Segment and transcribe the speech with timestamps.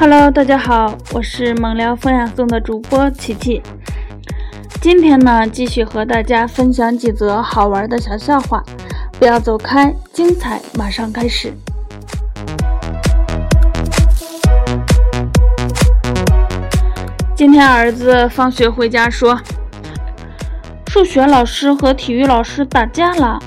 [0.00, 3.60] Hello，大家好，我是猛聊风雅颂的主播琪琪。
[4.80, 8.64] 今天呢，继续和大家分享几则好玩的小笑话，
[9.18, 11.52] 不要走开，精彩马上开始。
[17.36, 19.38] 今天儿子放学回家说，
[20.86, 23.38] 数学老师和体育老师打架了，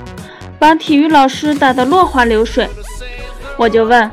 [0.60, 2.70] 把体育老师打得落花流水。
[3.58, 4.08] 我就问，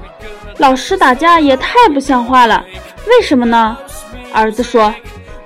[0.61, 2.63] 老师打架也太不像话了，
[3.07, 3.75] 为什么呢？
[4.31, 4.93] 儿子说，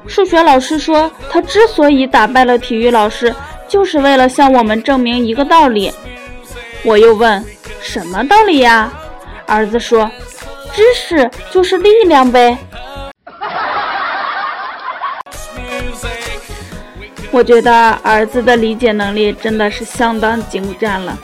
[0.05, 3.33] 数学老师说他之所以打败了体育老师，
[3.65, 5.89] 就是为了向我们证明一个道理。
[6.83, 7.41] 我又问，
[7.81, 8.91] 什么道理呀？
[9.45, 10.11] 儿子说，
[10.73, 12.57] 知识就是力量呗。
[17.31, 21.17] 我觉得儿子的理解能力真的是相当精湛了，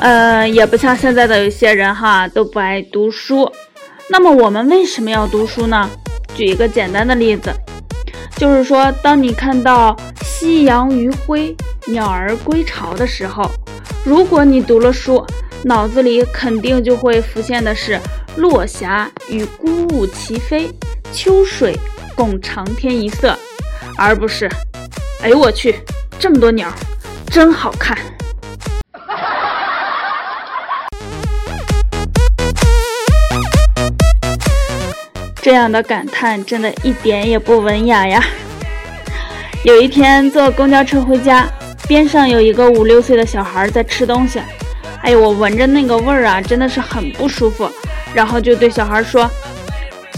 [0.00, 3.50] 呃，也不像现在的有些人哈都不爱读书。
[4.08, 5.88] 那么我们为什么要读书呢？
[6.34, 7.52] 举一个简单的例子，
[8.36, 11.54] 就是说，当你看到夕阳余晖、
[11.86, 13.50] 鸟儿归巢的时候，
[14.02, 15.22] 如果你读了书，
[15.64, 18.00] 脑子里肯定就会浮现的是
[18.36, 20.70] 落霞与孤鹜齐飞，
[21.12, 21.78] 秋水
[22.16, 23.36] 共长天一色。
[23.98, 24.48] 而不是，
[25.20, 25.74] 哎呦我去，
[26.18, 26.72] 这么多鸟，
[27.30, 27.98] 真好看。
[35.42, 38.22] 这样的感叹真的一点也不文雅呀。
[39.64, 41.48] 有一天坐公交车回家，
[41.88, 44.40] 边上有一个五六岁的小孩在吃东西，
[45.02, 47.70] 哎呦我闻着那个味儿啊，真的是很不舒服。
[48.12, 49.30] 然后就对小孩说：“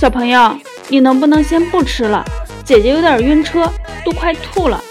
[0.00, 0.56] 小朋友，
[0.88, 2.24] 你能不能先不吃了？”
[2.64, 3.70] 姐姐有点晕车，
[4.04, 4.82] 都快吐了。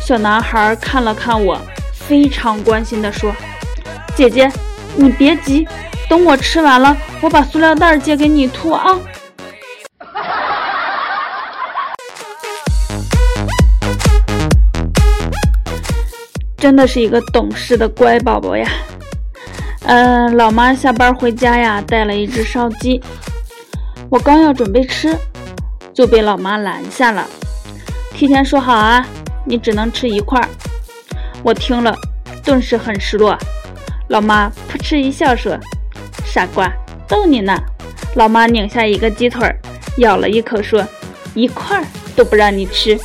[0.00, 1.58] 小男孩看了看我，
[1.92, 3.34] 非常关心地说
[4.14, 4.50] ：“姐姐，
[4.96, 5.66] 你别急，
[6.08, 8.98] 等我吃完了，我把塑料袋借给你吐啊。”
[16.66, 18.68] 真的是一个懂事的乖宝宝呀。
[19.84, 23.00] 嗯，老妈下班回家呀，带了一只烧鸡，
[24.10, 25.16] 我刚要准备吃。
[25.94, 27.24] 就被老妈拦下了。
[28.12, 29.06] 提前说好啊，
[29.44, 30.42] 你只能吃一块。
[31.44, 31.94] 我听了，
[32.44, 33.38] 顿时很失落。
[34.08, 35.56] 老妈扑哧一笑说
[36.26, 36.68] ：“傻瓜，
[37.06, 37.56] 逗你呢。”
[38.16, 39.48] 老妈拧下一个鸡腿，
[39.98, 40.84] 咬了一口说
[41.32, 41.80] ：“一块
[42.16, 42.98] 都不让你吃。”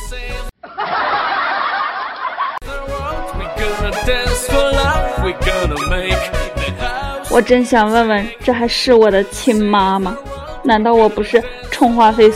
[7.32, 10.14] 我真想问问，这还是我的亲妈吗？
[10.62, 12.30] 难道我不是充话费？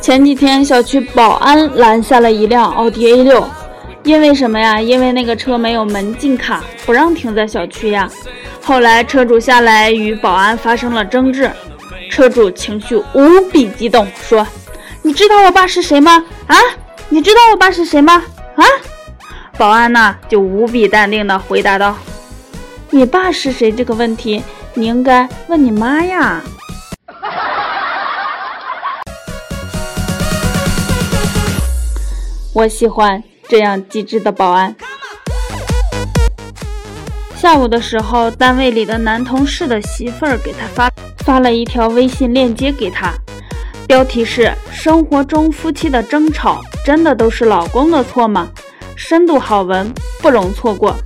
[0.00, 3.48] 前几天小区保安拦下了一辆奥迪 A 六，
[4.02, 4.80] 因为什么呀？
[4.80, 8.10] 因为那个车没有门禁卡，不让停在小区呀。
[8.60, 11.48] 后来车主下来与保安发生了争执，
[12.10, 14.44] 车主情绪无比激动，说
[15.02, 16.24] ：“你知道我爸是谁吗？
[16.48, 16.56] 啊，
[17.08, 18.20] 你知道我爸是谁吗？
[18.56, 18.64] 啊？”
[19.56, 21.96] 保安呢就无比淡定地回答道
[22.90, 24.42] ：“你爸是谁这个问题，
[24.74, 26.42] 你应该问你妈呀。
[32.52, 34.74] ”我喜欢这样机智的保安。
[37.36, 40.90] 下午的时候，单位里的男同事的媳妇儿给他发
[41.24, 43.12] 发了一条微信链接给他，
[43.86, 48.48] 标题是“生活中夫妻的争吵真的都是老公的错吗？”
[48.96, 50.96] 深度好文，不容错过。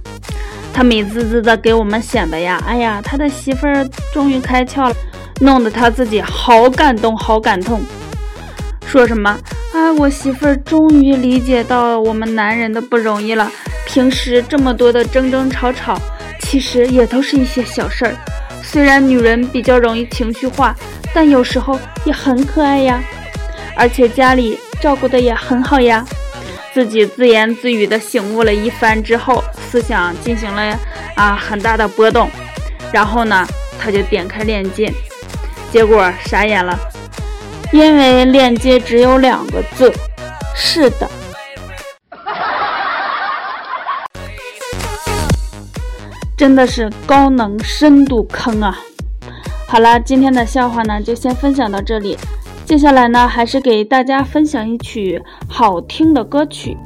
[0.73, 4.95] 他美滋滋的给我们显摆呀，哎呀，他的媳妇儿终于开窍了，
[5.41, 7.81] 弄得他自己好感动，好感动。
[8.87, 9.39] 说什么？
[9.75, 13.51] 啊，我媳妇儿终于理解到我们男人的不容易了。
[13.87, 15.99] 平时这么多的争争吵吵，
[16.43, 18.15] 其实也都是一些小事儿。
[18.63, 20.75] 虽然女人比较容易情绪化，
[21.13, 23.03] 但有时候也很可爱呀。
[23.75, 26.05] 而且家里照顾的也很好呀。
[26.79, 30.79] 自己自言自语的醒悟了一番之后，思想进行了
[31.17, 32.31] 啊很大的波动。
[32.93, 33.45] 然后呢，
[33.81, 34.89] 他就点开链接，
[35.73, 36.79] 结果傻眼了。
[37.73, 39.93] 因为链接只有两个字，
[40.55, 41.11] 是的，
[46.39, 48.79] 真的是高能深度坑啊！
[49.67, 52.17] 好了，今天的笑话呢就先分享到这里，
[52.69, 56.77] 接下来呢，还是给大家分享一曲好听的歌曲，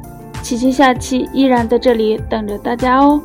[0.41, 3.21] 琪琪下期依然在这里等着大家哦。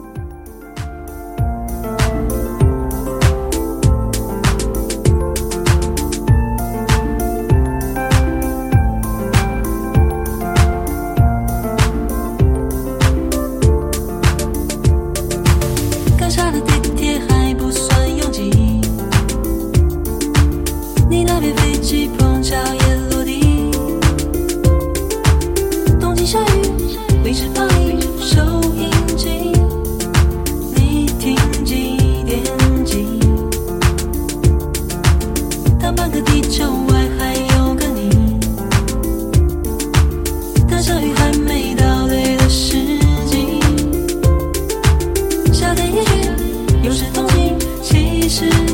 [46.88, 48.67] 有是东西其实。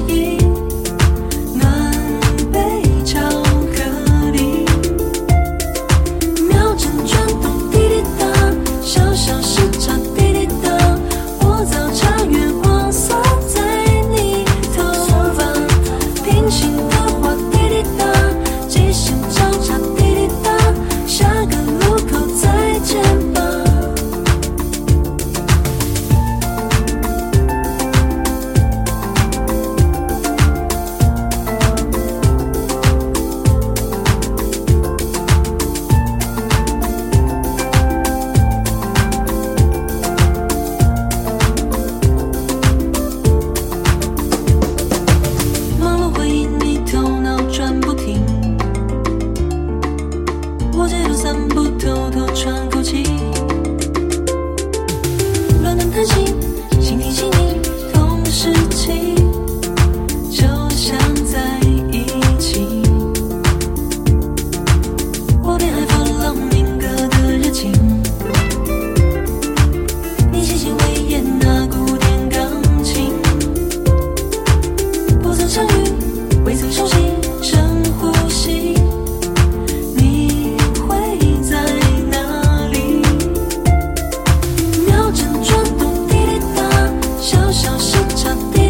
[88.16, 88.63] 彻底